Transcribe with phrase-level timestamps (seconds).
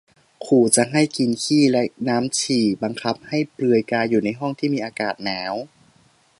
[0.45, 5.53] ขู่จะให้ 'กินขี้' และ 'น้ำฉี่' บังคับให้เปลือยกายอยู่ในห้องที่มีอากาศหนาว